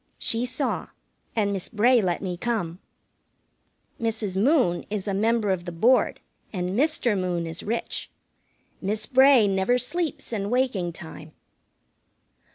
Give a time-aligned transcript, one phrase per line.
[0.17, 0.87] She saw,
[1.35, 2.79] and Miss Bray let me come.
[4.01, 4.35] Mrs.
[4.35, 6.19] Moon is a member of the Board,
[6.51, 7.15] and Mr.
[7.15, 8.09] Moon is rich.
[8.81, 11.33] Miss Bray never sleeps in waking time.